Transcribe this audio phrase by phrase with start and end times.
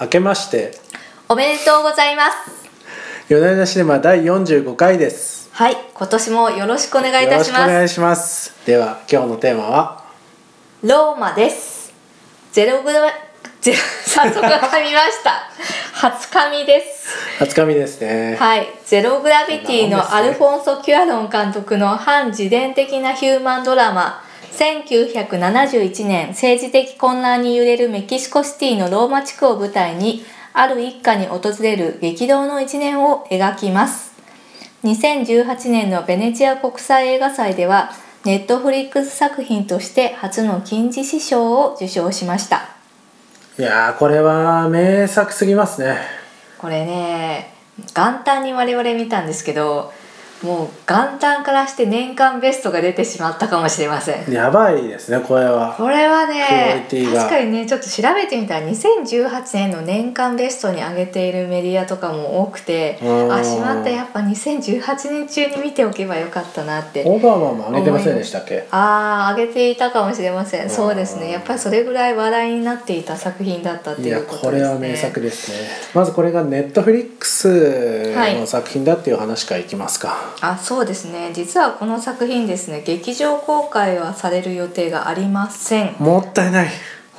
[0.00, 0.72] 明けまして。
[1.28, 2.70] おめでとうございます。
[3.28, 5.50] 夜な夜なシネマ第45回です。
[5.52, 8.54] はい今年もよろしくお願いいよろしくおたします願いします。
[8.64, 10.04] では今日のテーマは？
[10.82, 11.92] ローマです。
[12.50, 13.12] ゼログラ
[13.60, 15.50] ゼロ 早速噛みました。
[15.92, 17.10] 初噛みです。
[17.38, 24.22] 初紙ですね、はいゼログラビティのアルフォンソ・キュアロン監督の反自伝的なヒューマンドラマ
[24.52, 34.10] 1971年政治的混乱に揺れるメキシコシティのローマ地区を舞台にある一家に訪れる激動の一年を描きます。
[34.84, 37.90] 2018年のベネチア国際映画祭では
[38.24, 42.68] ネットフリックス作品として初の金獅子賞を受賞しました。
[43.58, 45.98] いやーこれは名作すぎますね。
[46.58, 47.54] これね
[47.94, 49.92] 元旦に我々見たんですけど
[50.42, 54.32] もう元旦からして年間ベストが出てしまったかもしれません。
[54.32, 55.74] やばいですねこれは。
[55.76, 63.32] これはね確かにねちょっと調べてみたら2018年の年間ベストに上げているメディアとかも多くてうん。
[63.32, 63.90] あしまった。
[63.90, 67.04] やっぱ2018年中に見ておけばよかったなって。
[67.06, 68.66] オバマも上げてませんでしたっけ？
[68.70, 70.66] ああ上げていたかもしれませうん。
[70.66, 71.30] んそうですね。
[71.30, 74.50] やっぱりそれぐらい話題になっていた作品だったっていうことですね。
[74.50, 75.68] これは名作ですね。
[75.92, 81.30] まずこれがネットフリックスの作品だっていう話からいきますか、あそうですね。
[81.34, 85.94] 実はこの作品ですね劇場公開はされる予定がありません。
[85.98, 86.68] もったいない。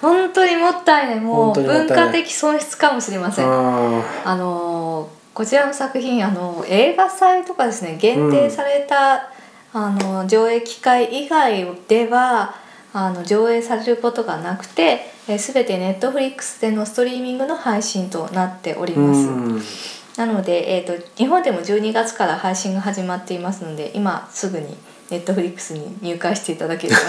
[0.01, 1.19] 本当にもったいない。
[1.19, 3.45] も本う文化的損失かもしれません。
[3.45, 9.31] ああのーこちらの作品あの映画祭とかですね限定された、
[9.73, 12.53] あの上映機会以外では
[12.91, 20.00] あの上映されることがなくてえー全てネットフリックスでのストリーミングの配信となっておりーます。
[20.25, 24.77] うんなので、えー、と日本でも12月から配信が始まっていますので今すぐに
[25.09, 26.99] ネットフリックスに入会していただければ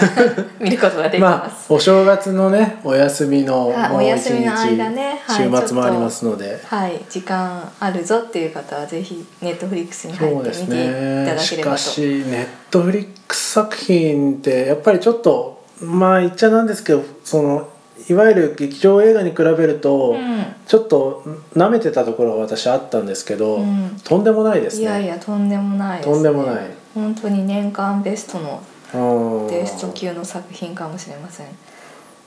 [0.59, 1.71] 見ることができまあます。
[1.71, 11.77] お正月のねお休みのはいもう一お休みの間ねはい週末もありますので、はい、時間あるぞっていう方はぜひネットフリックスに入ってそうです見ていたねだければと。
[11.77, 17.69] しかしネットフリックス作品ってやっぱりちょっとまあ言っちゃなんですけどその
[18.09, 21.23] いわゆる劇場映画に比べると、うんちょっと
[21.55, 24.83] 舐めてたところが私あったんですけど、うんとんでもないですね。
[24.83, 26.13] いやいやとんでもないです、ね。
[26.13, 31.47] とんでもない本当に年間ベストのうんベスト級の作品かもしれません。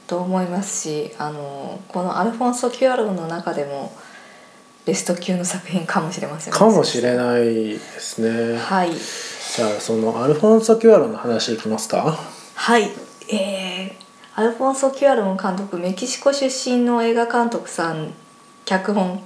[0.06, 3.90] と思いますしあのこのアルフォンソ・キュアロンの中でも
[4.84, 8.58] ベスト級の作品かもしれませんかもしれないですね。
[8.58, 12.18] はいじゃあそのアルフォンソ・キュアロンの話いきますか？
[12.54, 12.90] はい
[13.28, 13.65] えー、
[14.38, 18.12] アルフォンソ・キュアロン監督メキシコ出身の映画監督さん
[18.66, 19.24] 脚本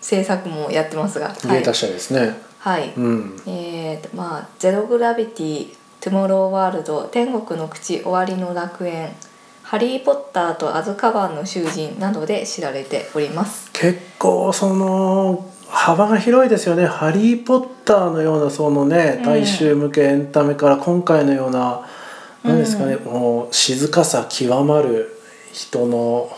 [0.00, 2.36] 制作もやってますがはい芸達者ですね。
[2.60, 3.36] はい、うん。
[3.48, 9.12] えーとまあ「ゼログラビティ」「トゥモローワールド」「天国の口終わりの楽園」
[9.64, 13.70] 「ハリー・ポッターとアズカバンの囚人」などで知られております。
[13.72, 21.80] 結構その幅が広いですよね「ハリー・ポッター」のようなそのねうん大衆向けエンタメから今回のような
[22.42, 25.16] 何ですかね、もう静かさ極まる
[25.52, 26.36] 人の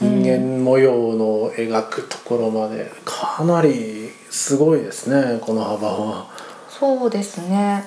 [0.00, 6.26] 人間模様の描くところまでかなりすごいですねこの幅は。
[6.68, 7.84] そうですね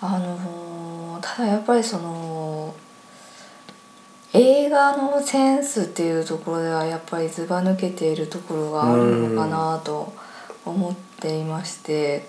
[0.00, 2.74] あのーただやっぱりその
[4.32, 10.12] 映画のセンスっていうところではやっぱりずば抜けているところがあるのかなと
[10.64, 12.28] 思っていまして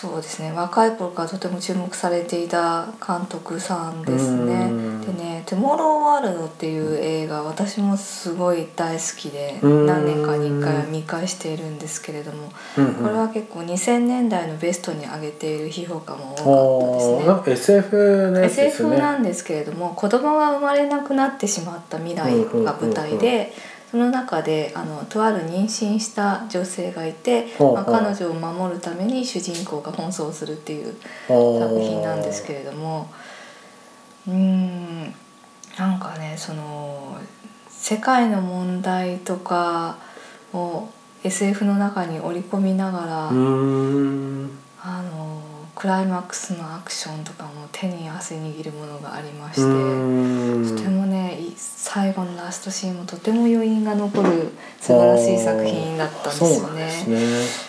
[0.00, 4.68] そうですね若い頃からとても注目されていた監督さんですね。
[4.70, 17.78] うんでね「トゥモローワールド」っていう映画私もすごい大好きでうん何年かに1回は見返しているんですけれどもうんうんこれは結構2000年代のベストに上げている評価も多かったですね。
[17.78, 18.98] SF のやつです SF ね。
[18.98, 23.52] なんですけれども子供が生まれなくなってしまった未来が舞台で
[23.90, 30.94] その中であのとある妊娠した女性がいて、まあ、彼女を守るために主人公が奔走するっていう
[31.26, 33.10] 作作品なんですけれども
[34.26, 35.14] うーん
[35.78, 37.16] なんかねその
[37.68, 39.96] 世界の問題とか
[40.52, 40.88] を
[41.24, 44.48] SF の中に織り込みながら、あの
[45.78, 49.62] クライマックスのアクションとかも手に汗握るものがありまして、
[50.76, 57.04] とてもねい最後のラストシーンもとても余韻が残る素晴らしい作品だったんですよね。
[57.06, 57.68] ね。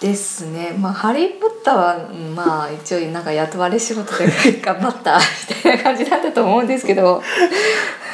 [0.00, 0.74] ですね。
[0.78, 7.22] まあハリー・ポッターはうんまあ一応なんか雇われ仕事で頑張ったみたいな感じだったと思うんですけど。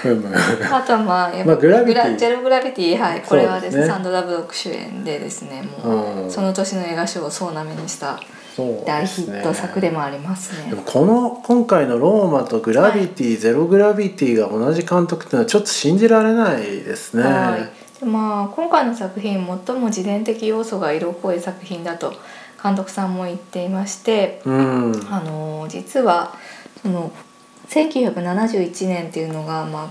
[0.04, 0.34] うん。
[0.34, 2.16] あとはまあやっまあグラビティ。
[2.16, 3.22] ジェログラビティはい。
[3.22, 8.20] これはですねサンドラ・ブロック主演でですねもう、うんその年の映画賞を総なめにした
[8.86, 10.70] 大ヒット作でもありますね。
[10.70, 17.22] でもこの今回の「ローマ」と「グラビティ、ゼログラビティ」が同じ監督っていうのはちょっと信じられないですね。
[17.22, 22.12] はい、でまあ今回の作品最も自伝的要素が色濃い作品だと
[22.62, 26.34] 監督さんも言っていまして、うん、あの実は
[26.82, 27.10] その
[27.68, 29.88] 1971年っていうのが、まあ、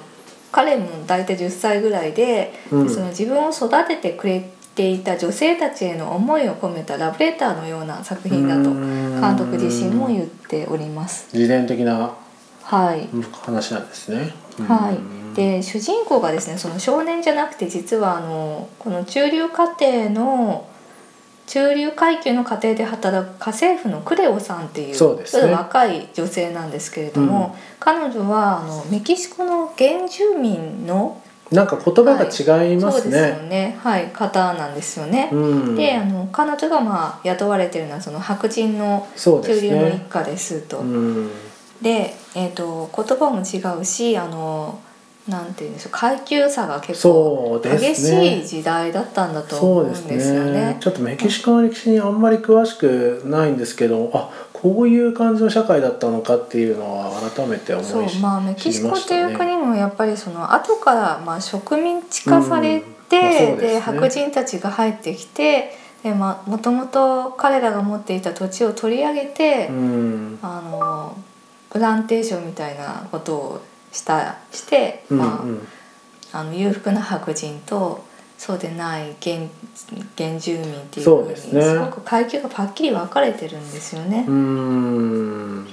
[0.51, 2.89] 彼も大体10歳ぐらいで,で、うん。
[2.89, 8.73] その自分を育ててくれていた女性たちへの思いを込めたラブレターのような作品だと
[9.19, 11.27] 監督自身も言っております。
[11.33, 12.13] 自伝的な
[12.63, 13.09] はい。
[13.31, 14.31] 話なんですね。
[14.67, 20.69] はい、で主人公がですねその少年じゃなくて実はあのこの中流家庭の
[21.47, 25.41] 中流階級の家庭で働く家政婦のクレオさんっていうそうですね。
[25.41, 31.19] ちょっと若い女性なんですけれども、彼女はあのメキシコの原住民の
[31.51, 33.49] なんか言葉が違いますそうですよね。
[33.49, 35.29] ねはい方なんですよね。
[35.31, 35.35] う
[35.71, 40.05] ん、であの彼女がまあ雇われてるのはその白人の中流の一ね。
[40.09, 40.79] 家ですと。
[40.79, 41.31] うん、
[41.81, 44.79] で、えー、と言葉も違うしあの
[45.27, 47.59] なんていうんでしょう階級差が結構。
[47.63, 50.51] 激しい時代だったんだと思そううんでですすよね。
[50.51, 50.77] ね。
[50.79, 54.29] ちょっとメキシコの歴史にあんまり詳しくないんですけど、あ
[54.61, 63.57] こういう感じの社会だったのかっていうのは改めて思いそうしまあメキシコっていう国もやっぱりその後からまあ植民地化されて、うんまあですね。
[63.57, 65.71] で白人たちが入ってきて
[66.03, 71.17] でまあもともと彼らが持っていた土地を取り上げて、うん、あの
[71.69, 75.67] プランテーションみたいなことをしたして、うん、まあうん。
[76.31, 78.05] あの裕福な白人と
[78.39, 79.35] そうでない原
[80.17, 81.61] 原住民っていうそうふうにですね。
[81.61, 84.23] すごく階級がパッキリ分かれてるんですよね。
[84.25, 85.67] うん、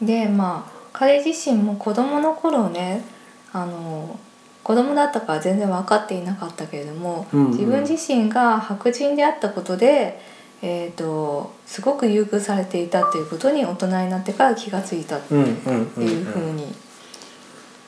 [0.00, 3.04] でまあ彼自身も子供の頃ね
[3.52, 4.18] あの
[4.64, 7.50] 子供だったから全然分かっていなかったけれども、うんうん。
[7.50, 10.18] 自分自身が白人であったことで、
[10.62, 16.74] えー、とすごく優遇されていたということに大人になってから気がついたっていうふうに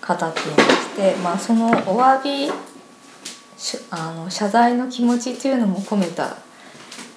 [0.07, 1.73] 語っていまして、まあ、そのお
[2.03, 2.53] 詫びし
[3.91, 6.37] あの謝罪の気持ちっていうのも込めた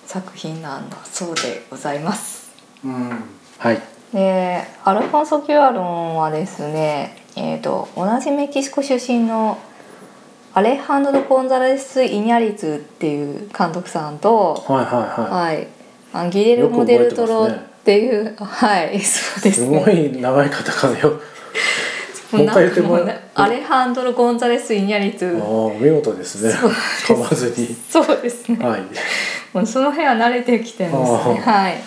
[0.05, 2.51] 作品なんだそうでございます。
[2.83, 3.23] うん、
[3.57, 3.81] はい、
[4.13, 9.57] でアルフォンソ・キュアロンはですね、えー、と同じメキシコ出身の
[10.53, 15.67] アレハンドロ・ゴンザレス・イニャリツっていう監督さんと、はい、はい、ははい、
[16.13, 19.51] あギレルモ・デルトロっていう、はいそうでい。
[19.51, 21.19] すねすごい長いカタカナよ。
[22.31, 23.05] もう一回言ってもらう。
[23.05, 25.37] ねアレハンドロ・ゴンザレス・イニャリツ。
[25.41, 26.51] ああ、お見事ですね。
[26.51, 27.67] そう噛まずに。
[27.89, 28.57] そうですね。
[28.65, 28.81] はい。
[29.53, 31.81] もうその辺は慣れてきてるんですねはい。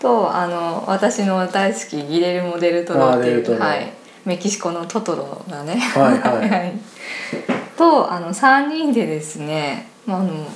[0.00, 3.92] とあの私の大好きギレルモ・デルトロっていう、はい、
[4.24, 5.76] メキシコのトトロがね。
[5.76, 6.72] はいはい。
[7.76, 10.46] とあの3人でですね、まああの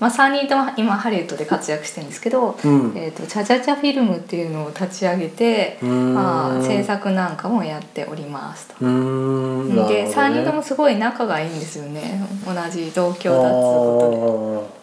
[0.00, 2.92] まあ、3人とも今ハリウッドで活躍してるんですけど、うん。
[2.96, 8.74] えー、とチャチャチャフィルムっていうのを立ち上げて、まあ、制作なんかもやっておりますと。
[8.80, 9.28] うーん。
[9.68, 14.78] なるほどねで3人ともすごい仲がいいんですよね同じ同郷だっつうこと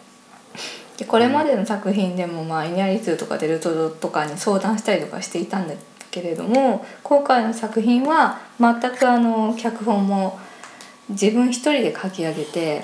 [0.97, 5.73] ででこれまでの作品でも、まあ、イニャリツとかデルトロとかに相談したりとかしていたんだ
[6.09, 10.39] けれども今回の作品は全くあの脚本も
[11.09, 12.81] 自分一人で書き上げて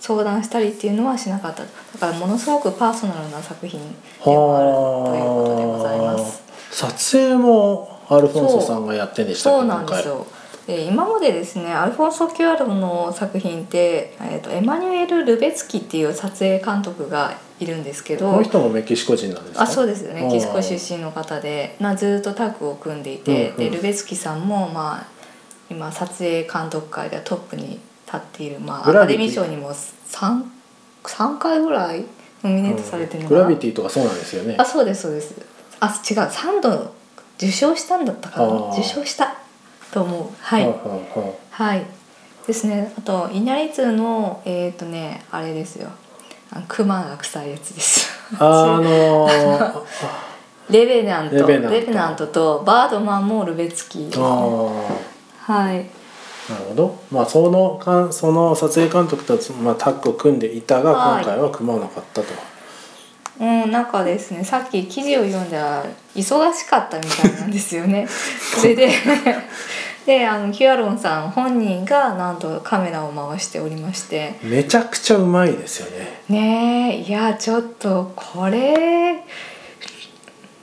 [0.00, 1.62] 相談したりっていうのはしなかった。
[1.64, 1.68] だ
[1.98, 4.68] からものすごくパーソナルな作品でもある
[5.10, 6.42] ということでございます。
[6.70, 10.26] 撮影もアルフォンソさんがやってんでしたそうなんですよ。
[10.66, 19.62] で今までですねアルフォンソ・キュアロンの作品って、えー、とエマニュエル・ルベツキっていう撮影監督がいるんですけどこの人もメキシコ人なんですか？
[19.62, 20.22] あそうですよね。
[20.22, 23.70] メキシコ出身の方で、まあ、ずっとタッグを組んでいて、うんうん。
[23.70, 25.06] でルベツキさんも、まあ、
[25.70, 30.42] 今撮影監督界ではトップに立っている、まあ、アカデミー賞にも 3,
[31.04, 32.04] 3回ぐらい
[32.42, 34.56] ノミネートされてるのグかな、ラビティとかそうなんですよね。
[34.58, 35.34] あそうですそうです。
[35.80, 36.94] あ違う3度
[37.36, 38.70] 受賞したんだったかな。
[38.72, 39.36] 受賞した
[39.92, 40.28] と思う。
[40.40, 41.84] はい、はあははい。
[42.46, 42.92] ですね。
[42.96, 45.90] あとイニャリツのえっ、とねあれですよ。
[46.50, 48.08] あのクマが臭いやつです。
[48.38, 49.82] あのー
[50.70, 51.46] レベナント。
[51.46, 54.10] レベレナントとバードマンもルベツキ。
[54.14, 55.08] あー。
[55.38, 55.97] はい
[56.48, 56.98] なるほど。
[57.10, 61.24] まあそのかんその撮影監督と、まあ、タッグを組んでいたがはい。
[61.24, 62.26] 今回は組まなかったと、
[63.40, 68.06] うん、なんかですねさっき記事を読んだら忙しかったみたいなんですよね。
[68.60, 68.90] それで
[70.06, 74.38] であのキュアロンさん本人がなんとカメラを回しておりまして。
[74.42, 76.22] めちゃくちゃうまいですよね。
[76.30, 79.22] ねえいやちょっとこれ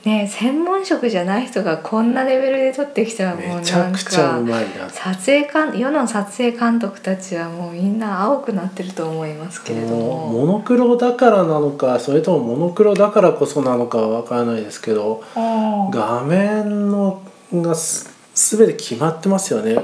[0.06, 4.38] ね専門職じゃない人がこんなレベルで撮ってきたらもうめなんちゃくちゃか。
[4.38, 4.88] うまいな。
[4.88, 10.28] 撮影監世の撮影監督たちはもうみんな青くなってると思いますけれども。
[10.28, 15.90] モノクロだからなのかそれともモノクロだからこそなのかは分からないですけどうん。
[15.90, 17.20] 画面の
[17.52, 19.76] がす全て決まってますよね。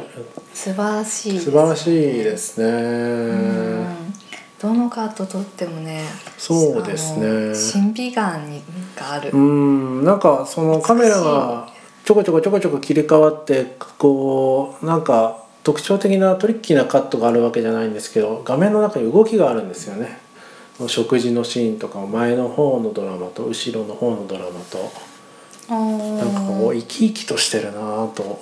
[0.54, 1.90] 素晴らしいです素晴らしい
[2.22, 2.66] ですね。
[2.66, 4.12] うん。
[4.60, 6.04] どのカット撮ってもね
[6.38, 7.52] そうですね。
[7.52, 8.62] 審美眼に
[8.96, 11.68] がある、うんなんかそのカメラが
[12.04, 20.20] ちょこちょこちょこちょこ切り替わってこうなんか特徴的なトリッキーなカットがあるわけじゃないんですけど画面の中に動きがあるんですよね。
[20.88, 25.12] 食事のシーンとか前の方のドラマと後ろの方のドラマと。
[25.68, 28.40] なんかこう生き生きとしてるなぁと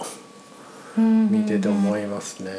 [0.97, 2.51] 見てて思いますね。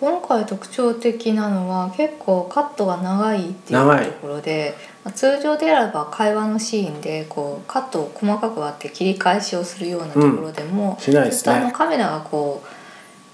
[0.00, 11.72] 今回特徴的なのは結構カットが長いっていうところでまあ通常であれば会話のシーンでこうカットを細かく割って切り返しをするようなところでも、しないですずっとあのね。
[11.72, 12.62] カメラがこ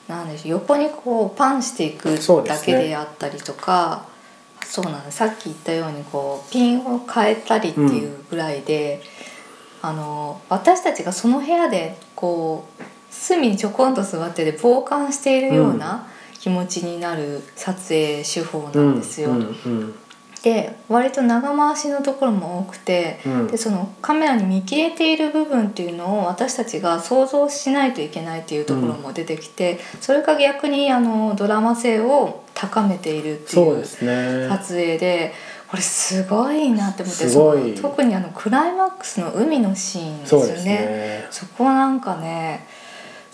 [0.09, 4.09] うなんでしょう横にこうパンしていくだけであったりとか
[4.65, 5.19] そう,、なんです。
[5.19, 9.03] さっき言ったようにこうピンを変えたりっていうぐらいで、
[9.83, 16.09] あの私たちがその部屋でこう隅にちょこんと座ってで傍観しているような
[16.47, 19.31] 気持ちになる撮影手法なんですよ。
[19.31, 19.95] うんうん
[20.43, 23.19] で割と長回しのところも多くて。
[23.27, 33.85] うんでそのカメラに見切れている部分っていうのを私たちが想像しないといけないっていうところも出てきて、それが逆にあのドラマ性を高めているっていう。
[33.85, 35.33] 撮影で
[35.69, 40.65] これすごいなって思って特にあのクライマックスの海のシーンですよね。
[40.65, 41.27] ね。
[41.33, 42.69] そこなんかね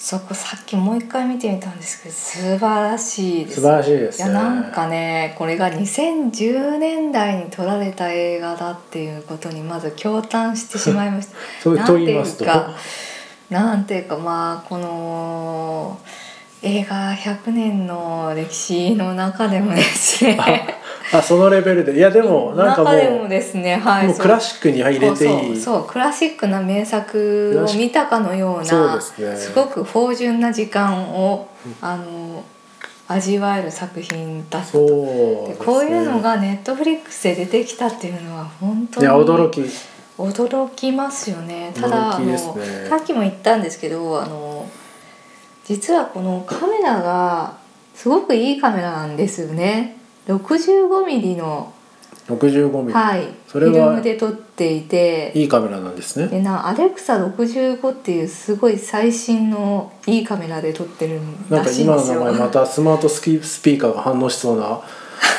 [0.05, 4.31] そこさっきもう一回見てみたんですけど素晴らしいです素晴らしいですね。
[4.33, 11.37] いやなんかねこれが2010年代に撮られた映画だっていうことにまず驚嘆してしまいました。
[11.63, 12.45] そうなんていうと言いますと？
[12.45, 12.71] か
[13.49, 16.01] なんていうかまあこの
[16.63, 20.37] 映画100年の歴史の中でもですね
[21.13, 21.97] あそのレベルで。
[21.97, 25.57] いやでもなんかも中でもうですねはいもうクラシックに入れていい。
[25.61, 29.37] そうクラシックな名作を見たかのようそうなですね。
[29.37, 31.49] すごく芳醇な時間を
[31.81, 32.45] あの
[33.09, 35.55] 味わえる作品だったそうね。
[35.55, 39.63] でこういうのがネットフリックスで出てきたっていうのは本当にいや驚き。
[40.19, 41.73] 驚きますよね。
[41.75, 42.39] ただあ驚きの、
[42.89, 44.69] さっきも言ったんですけどあの
[45.65, 47.57] 実はこのカメラが
[47.95, 49.97] すごくいいカメラなんですよね
[50.29, 51.73] 65mm の、
[52.29, 52.93] 65ミリ。
[52.93, 56.29] はい、それはフィルムで撮っていていいカメラなんですね。
[56.29, 64.81] でなアレクサ65っていうすごい最新のいいカメラで撮ってるなんらしいんか今の名ですよ前またスマートスキスピーカーが反応しそうな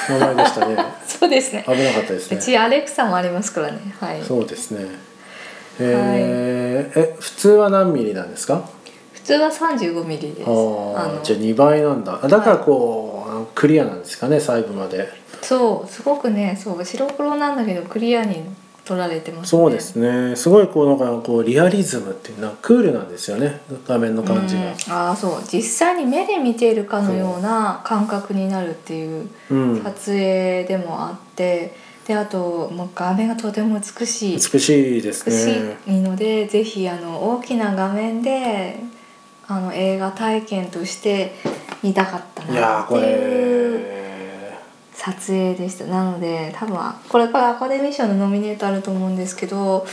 [0.09, 0.77] 名前でしたね。
[1.07, 2.41] そうですね危なかったですうね。
[2.41, 4.85] ちアレクサもありますからねはいそうですね。
[5.79, 8.61] えーえ普通は何ミリなんですか？
[9.13, 12.19] 普通は 35mm ですあのあじゃあ2倍なんだ。
[12.27, 13.12] だからこう、あの
[13.55, 15.07] クリアなんですかね細部まで。
[15.41, 18.43] そうすごくねそう白黒なんだけどクリアに
[18.85, 20.35] 撮られてますねそうですね。
[20.35, 23.61] すごいこうなんかこうリアリズムっていうのはクールなんですよね。
[23.87, 24.61] 画面の感じが。
[24.61, 29.83] うん、ああそう実際に目で見ているかのような感覚になるっていううん。
[29.83, 31.75] 撮影でもあって
[32.07, 35.77] であともう画面がとても美しい美しいです美しね。
[35.87, 38.77] いので、ぜひあの大きな画面で
[39.47, 41.35] あの映画体験として
[41.83, 44.03] 見たかったなっていうれ。
[45.03, 46.77] 撮影でしたなので多分
[47.09, 49.85] これからアカデミー賞のノミネートあると思うんですけど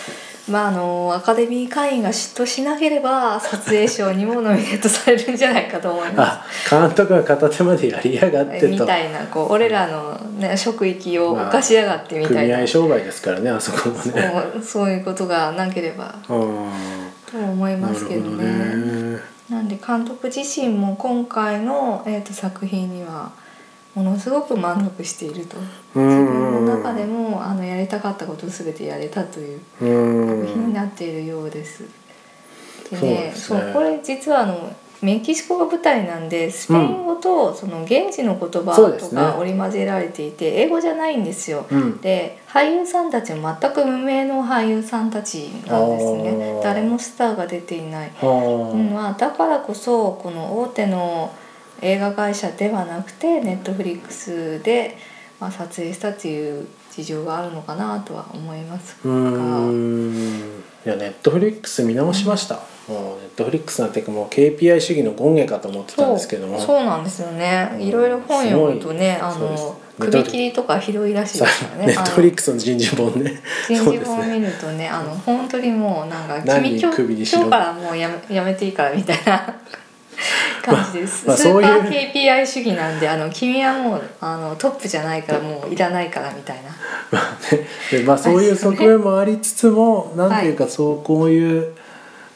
[0.49, 8.69] まああのアカデミー会員が嫉妬しなければ撮影賞にもノミネートされるんじゃないかと思いまあ監督が片手までやりやがってす。
[8.69, 8.87] みと。
[8.87, 14.03] たいなこう俺らの、ね、職域を犯しやがってみたいな、組合商売ですからねあそこもね。
[14.03, 16.71] そうそういうことがなければうん。
[17.31, 19.40] と思いますけどね。
[19.51, 23.33] なんで監督自身も今回の、えー、と作品には
[23.95, 25.57] ものすごく満足していると。
[25.97, 30.47] う自ん分の中でもあのやりたかったことを全てやれたといううん。
[30.47, 31.83] 作品になっているようです。
[32.91, 33.61] でそうでねすね。
[33.61, 41.67] そうこれ実はあのメキシコが舞台なんでスペイン語とその現地の言葉とか織り交ぜられていて英語じゃないんですよ。
[41.71, 42.01] うん。
[42.01, 46.63] で俳優さんたちも全く無名の俳優さんたちなんですあねー。
[46.63, 51.33] 誰もスターが出ていない、はうんまあ、だからこそこの大手の
[51.81, 54.99] 映画会社ではなくてネットフリックスで、
[55.41, 60.63] まあ、撮影したっていう事情があるのかなとは思いますうが、ん。
[60.85, 62.57] いやネットフリックス見直しました。
[62.89, 66.61] もうネットトフリックスなんてもう KPI 主義の権限かと思ってたんですけども。
[66.61, 67.77] そうなんですよね。
[67.81, 69.57] いろいろ本読むとねあのね
[69.99, 73.41] 首切りとかひどいらしいですからねネットフリックスの人事本ね。
[73.67, 79.61] 人事本をね見るとねあの本当にもうなんか何君今日今日からもうやめやめていいからみたいな
[80.63, 86.71] 感じです、まあまあスーパー KPI 主義なんであの君はもうあのトップじゃないからもういらないからみたいな。
[87.11, 87.67] まあね。
[87.91, 91.73] でまあそういう側面もありつつもなんていうかそうこういう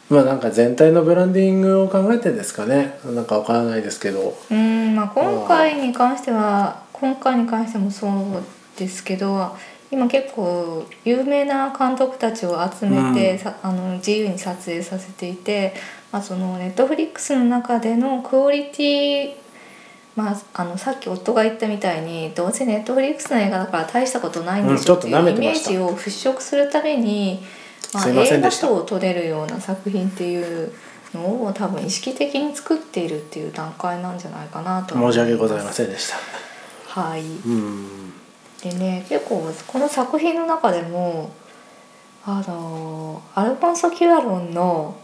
[0.09, 2.99] まあなんか全体のブランディングを考えてですかね。
[3.05, 4.37] なんかわからないですけど。
[4.50, 9.57] うんまあ今回に関しては今回に関してもそうですけど
[9.91, 13.38] 今結構有名な監督たちを集めて、うん。
[13.38, 15.75] さあの自由に撮影させていて、
[16.14, 19.35] まあ、そのネットフリックスの中でのクオリティ
[20.14, 27.42] まあ、あのさっき夫が言ったみたいにどうせネットフリックスの映画だから大したことないんですようんちょっと舐めてイメージを払拭するために、
[27.92, 30.73] まあ、映画賞を取れるような作品っていう
[31.14, 36.16] のを多分意識的に作っているっていう段階なんじゃないかなと思申し訳ございませんでした。
[37.00, 37.23] はい。
[37.23, 38.12] うん。
[38.62, 41.33] でね結構この作品の中でも
[42.25, 44.97] あのアルフォンソ・キュアロンの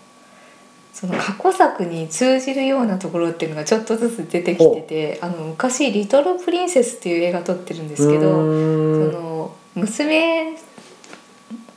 [0.93, 10.57] その過去作に通じるようなところっていうのがちょっとずつ出てきててあの昔「リトル・プリンセス」っていう映画撮ってるんですけどうその娘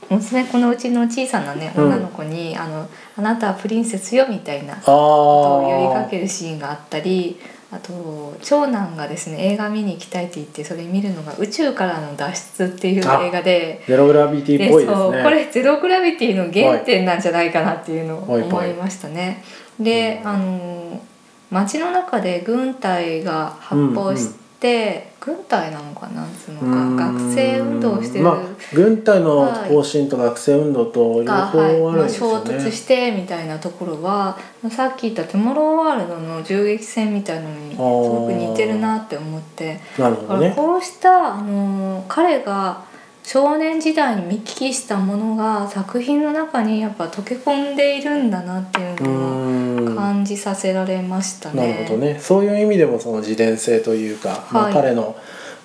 [0.10, 1.86] 娘このうちの小さなねうん。
[1.86, 7.40] 女の子に、あの「あなたはプリンセスよ」みたいなあことを呼びかあけるシーンがあったり
[7.74, 13.82] あと長男がですね映画見に行きたいって言ってそれ見るのが「宇宙からの脱出」っていう映画で。
[13.88, 19.44] ゼログラビティでっぽいですそうねこれゼログラビティの原点なんじゃないかなっていうのを思いましたね。
[19.80, 20.30] で、うん。
[20.30, 21.02] あの
[21.50, 26.24] 街の中で軍隊が発砲して、軍隊なのかな？
[26.24, 32.58] んつうのか学生運動をしてる、まあ、軍隊の方針と学生運動と両が、方あはいまあ、るんですよ衝ね。
[32.58, 34.38] 突してみたいなところは
[34.72, 40.54] さっき言った「トゥモローワールド」の銃撃戦みたいなのにすごく似てるなって思ってなるほどね。
[40.56, 42.82] こうした、あの彼が
[43.24, 49.96] 少年時代に見聞きしたものが作品の中にやっぱ溶け込んでいるんだなっていううのを。
[49.96, 51.74] 感じさせられましたね。
[51.74, 52.20] なるほどね。
[52.20, 55.16] そういう意味でもその自伝性というか、まあはい彼の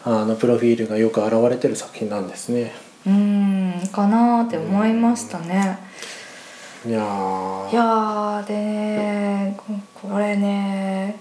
[0.05, 2.73] あのプロフィールがよく現れてる作品なんですね。
[3.07, 5.79] うーんかなって思いましたね。
[6.87, 9.65] いやーいやーでねこ
[9.95, 11.21] これね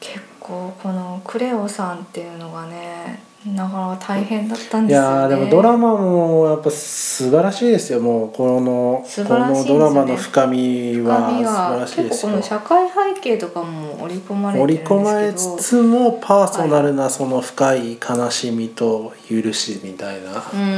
[0.00, 5.20] 結構このクレオさんっていうのがねなかなか大変だったんいですよね。
[5.20, 8.00] やーでもドラマもやっぱ素晴らしいですよ。
[8.00, 12.08] もうこの素このドラマの深みは素晴はらしいですよ。
[12.08, 15.00] 結構この社会背景とかも織り込まれてるん盛りですけど。
[15.00, 20.68] 込まれつつもパーソナルなその深い悲しみと許しみたいな、うんうん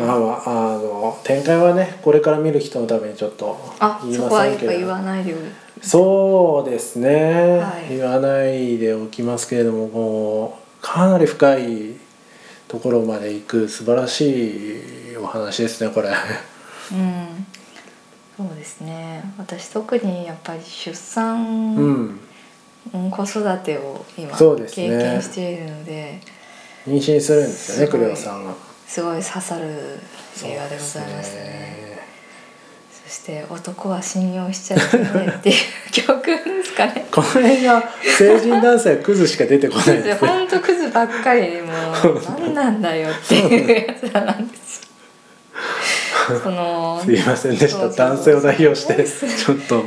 [0.00, 5.34] うん、まあまああの展開はねこれから見る人のためにちょっとあ言いそこはやっませんけどぱ言わないで
[5.82, 7.96] そうですね、はい。
[7.96, 11.96] 言わないでおきますけれどももうかなり深い
[12.68, 16.10] ところまで行く素晴らしいお話ですねこれ。
[16.10, 17.46] うん。
[18.36, 19.22] そうですね。
[19.36, 22.20] 私特にやっぱり出う産、ん、
[23.10, 24.66] 子育てを今ね。
[24.70, 26.20] 経験しているので
[26.86, 28.54] 妊娠するんですよねクレオさんが。
[28.86, 29.66] すごい刺さる
[30.44, 31.76] 映画でございますね。
[31.82, 31.87] そ
[33.08, 35.56] して「男は信用しちゃいけない」っていう
[35.90, 37.06] 曲ですかね。
[37.10, 40.14] この映画成人男性はクズしか出てこないですね。
[40.14, 41.72] ほんとクズばっかりでも
[42.12, 44.82] う何なんだよっていうやつらなんです
[46.28, 46.38] よ。
[46.42, 47.88] そのすいませんでした。
[47.88, 49.84] 男性を代表してちょっと。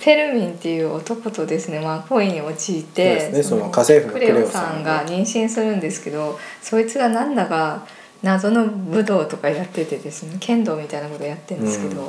[0.00, 3.42] フェルミンっていう男とですね、まあ、恋に陥ってそうですね。
[3.42, 5.06] その家政婦のクレオさんが。
[5.06, 7.86] 妊娠するんですけどそいつがなんだか
[8.22, 12.04] 謎の武道とかやっててですね剣道みたいなことやってるんですけど、う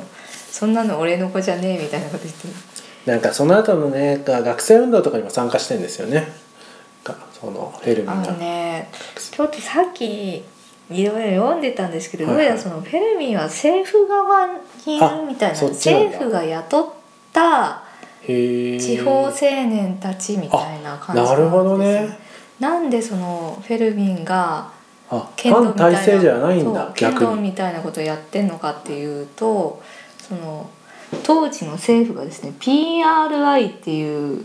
[0.56, 2.54] そんなの俺の子じゃねえみたいなこと言ってる。
[3.04, 6.28] なんかその後のねが学生運動とかにも参加してんですよね。
[7.04, 10.42] がそのフェルミンあがのねちょっとさっきい
[10.88, 16.88] ろいろ読んでたんですけど、どうやらそのフェルミンは政府側にいるみたいな政府が雇っ
[17.34, 17.82] た
[18.24, 22.08] 地方青年たちみたいな感じなるほどんですよ。
[22.08, 22.18] ね。
[22.60, 24.70] なんでそのフェルミンが
[25.10, 29.82] あ剣道反みたいな体制じゃないんだそう剣道みたいなことをやってんのかっていうと
[30.28, 30.70] その
[31.22, 34.44] 当時の政府がですね PRI っていう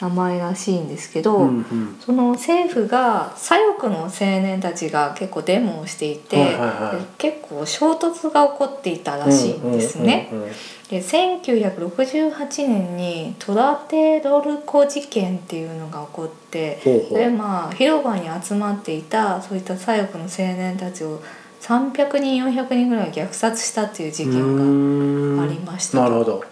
[0.00, 1.96] 名前らしいんですけど、うんうん。
[2.00, 4.10] その政府が左翼の青
[4.42, 7.00] 年たちが結構デモをしていて、はいはいはい。
[7.00, 10.28] で結構衝突が起こっていたらしいんですね。
[10.32, 10.48] うんうんうん。
[10.48, 10.54] うん
[10.90, 17.08] で1968年にトラテロルコ事件っていうのが起こってほうほう。
[17.10, 21.22] それまあ広場に集まっていたそういった左翼の青年たちを
[21.60, 25.44] 300人400人ぐらい虐殺したっていう事件がん。
[25.44, 26.00] ありました。
[26.00, 26.44] なるほど。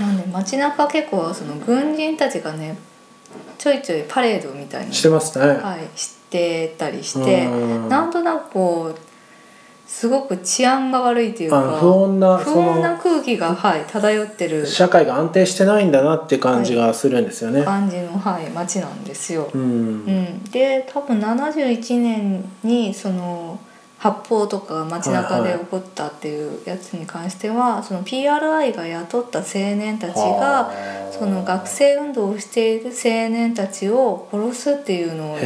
[0.00, 2.76] なんで街中結構その軍人たちがね
[3.56, 7.88] ちょいちょいパレードみたいにしてますね、はい、してたりしてうん。
[7.88, 8.98] なんとなくこう
[9.88, 19.50] すごく治安が悪いというか不穏な不そ穏なの空気が、はい、漂ってる社会が安定してないんだなって感じがするんですよね、感じの、はい、街なんですよ。
[19.52, 19.60] うん。
[19.60, 23.58] うん、で多分71年にその
[23.98, 30.98] 発砲とかが街中で起こったっていうやつに関しては、その PRI が雇った青年たちがはあ。
[31.18, 35.42] その学生運動をしている青年たちを殺すっていうのをやっ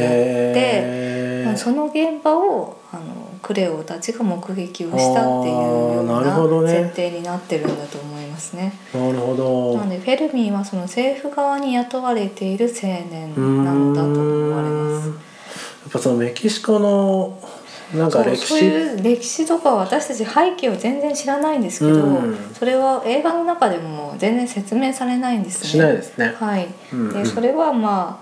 [0.53, 3.03] て、その現場をあの
[3.41, 8.73] クレオたちが目撃をしたっていうような設定になってるんだと思いますね。
[8.93, 9.77] なるほど。
[9.79, 13.33] なのでフェルミンはその政府側に雇われている青年
[13.65, 15.07] なのだと思われます。
[15.07, 15.13] や
[15.89, 17.39] っぱそのメキシコの
[17.93, 25.69] なんか歴そうそう史いう歴史とかは私たち背景を全然知らないんですけど、うんそれは映画の中でも全然説明されないんですね。
[25.69, 26.33] しないですね。
[26.39, 28.19] はい、うんうんでそれはま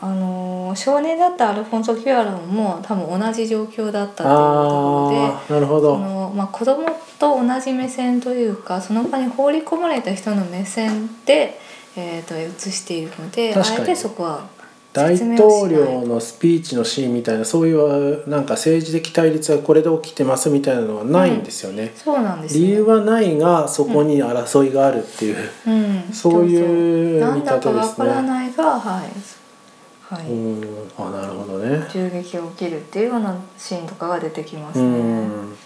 [0.00, 5.98] ああのー少年だったアルフォンソ・キュアロンも多分同じ状況だったっていうところでなるほそど。
[5.98, 6.86] の、まあ、子供
[7.18, 11.58] と同じ目線というかその場に放り込まれた人の目線で、
[11.96, 14.46] えー、と映しているのであ確かにえてそこは
[14.94, 21.92] 大統領のスピーチのシーンみたいなそういうなんか政治的対立がこれで起きてますみたいなのはないんですよね。
[21.96, 22.60] そうなんですね。
[22.60, 27.60] 理由はないがそこに争いがあるっていう、うん、 そういう見立てですね。
[27.60, 30.26] なんだかわからないがはい、はい。
[30.30, 30.88] うん。
[30.96, 31.88] あなるほどね。
[31.92, 34.88] 銃撃が起きるっていうようなシーンとかが出てきますうね。
[34.88, 35.56] ん。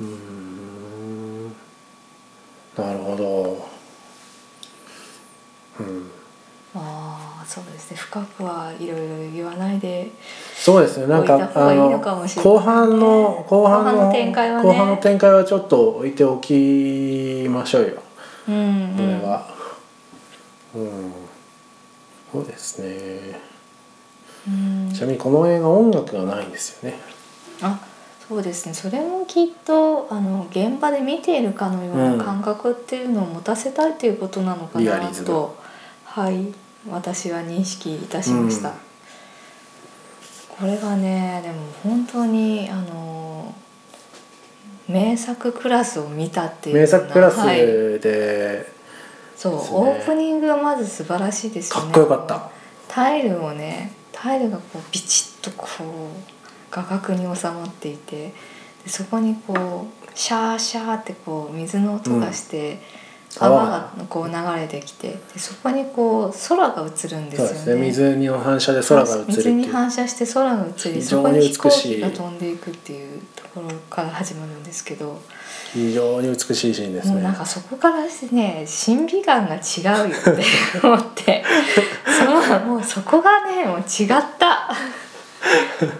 [0.00, 1.46] うん。
[2.78, 3.66] なるほど。
[5.80, 6.10] うん。
[6.76, 7.96] ああそうですね。
[7.96, 10.10] 深くはいろいろ言わないで
[10.54, 11.06] そうですね。
[11.06, 14.68] なんか後半の後半の展開はね。
[14.68, 18.02] 後半の展開はちょっと置いておきましょうよ。
[18.48, 19.46] うんこれは。
[20.74, 21.12] うん、
[22.32, 23.40] そうですね。
[24.48, 24.90] うん。
[24.92, 26.98] ちなみにこの映画音楽がないんですよね。
[27.62, 27.78] あ
[28.26, 28.74] そうですね。
[28.74, 35.26] それもきっとあの現場で見ているかのような感覚っていうのを持たせたいということなのかなリアリズム。
[35.26, 35.56] と、
[36.04, 38.74] はい私は認識いたしました、うん。
[40.58, 43.54] これがねでも本当にあの
[44.88, 47.58] 名作クラスを見たっていう名な作クラスはい。
[47.58, 48.72] で
[49.36, 49.58] そう、ね。
[49.72, 51.86] オープニングがまず素晴らしいですよね。
[51.86, 52.50] かっこよかった。
[52.88, 55.86] タイルをねタイルがこうビチッとこう
[56.70, 58.32] 画角に収まっていて
[58.84, 62.78] でそこにこうシャーシャーってこう水の音がして、
[63.38, 63.90] 泡が。
[64.08, 67.30] こう流れてきてでそこにこう空が映るんですよね。
[67.30, 67.80] そうですね。
[67.82, 75.20] 水の反射で空が映るって水に反射して空が映りそこに飛行機が飛んでいくっていうところから始まるんですけど、
[75.72, 81.44] 非常に美しいシーンですもうなんねかそこからしてね審美眼が違うよって思って。
[82.06, 84.70] そうもうそこがねもう違った。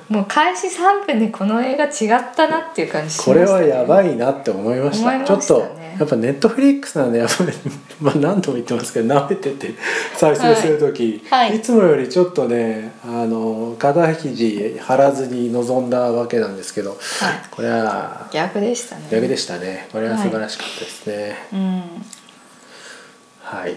[0.08, 5.08] もう開始3分でこの映画違ったなっていう感じしました、ね、これはやばいなって思いました。
[5.08, 5.42] 思いましたね。
[5.44, 7.52] ちょっとやっぱネットフリックスなんでやっぱり、
[8.00, 9.74] まあ、何度も言ってますけど舐めてて
[10.16, 11.48] 再生する時、はい。
[11.48, 11.58] はい。
[11.58, 16.98] いつもよりちょっとねあの肩肘張らずに臨んだわけなんですけどはい。
[17.50, 19.08] これは逆でしたね。
[19.10, 19.88] 逆でしたね。
[19.92, 21.36] これは素晴らしかったですね。
[21.52, 21.82] うん。
[23.42, 23.76] はい、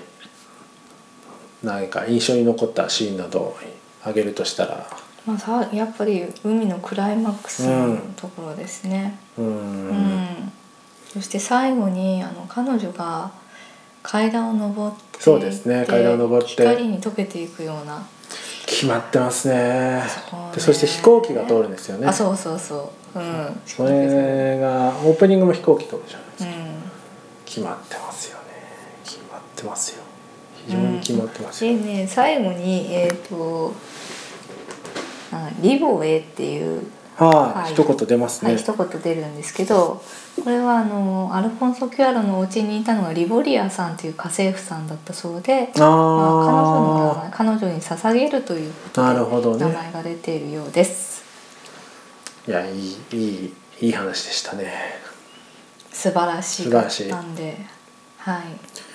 [1.61, 3.57] 何か印象に残ったシーンなど
[4.01, 4.87] 挙げるとしたら？
[5.25, 9.19] まあさやっぱり海のクライマックスのところですね。
[9.37, 9.87] うーうん。
[9.89, 10.51] ん、
[11.17, 13.31] そして最後にあの彼女が
[14.03, 16.51] 階段を登ってそうですね階段を登って。
[16.51, 18.05] 光に溶けていくような。
[18.67, 20.03] 決まってますね。
[20.07, 20.51] そこね。
[20.53, 22.05] でそして飛行機が通るんですよね。
[22.05, 23.19] あそうそうそう。
[23.19, 23.61] うん。
[23.65, 26.67] それがオープニングも飛行機通るじゃないですか、うん。
[27.45, 28.43] 決まってますよね。
[29.03, 30.03] 決まってますよ。
[30.67, 33.73] 非常に決まってますよ、でね最後にえっ、と
[35.31, 36.83] あリボエっていう、
[37.17, 40.03] はい、はい一言出ますね、はい、一言出るんですけど
[40.43, 45.89] これはあのアルフォンソ・キュアロのお家にいたのがリボリアさんという家政婦さんだったそうで、あまあ、
[46.45, 49.65] 彼女の名あ前彼女に捧げるということでなるほどね。
[49.65, 51.23] 名前が出ているようです。
[52.47, 54.71] いやいいいいいい話でしたね。
[55.91, 56.63] 素晴らしい。
[56.63, 57.09] 素晴らしい。
[57.09, 57.57] なんで、
[58.19, 58.41] は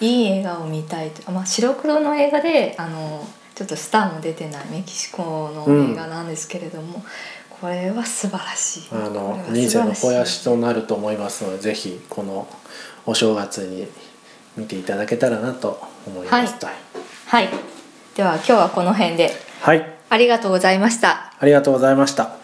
[0.00, 5.22] い、いい映画を見たいと、あまあ、白黒の映画であのちょっとスターも出てないメキシコ
[5.54, 7.04] の映画なんですけれども、
[7.62, 8.82] これは素晴らしい。
[8.90, 12.48] あの人生の肥やしとなると思いますのでぜひこの
[13.06, 13.86] お正月に
[14.56, 16.66] 見ていただけたらなと思います。
[16.66, 16.74] はい、
[17.26, 17.48] はい。
[18.16, 19.30] では今日はこの辺で。
[19.60, 21.32] はい、ありがとうございました。
[21.38, 22.41] ありがとうございました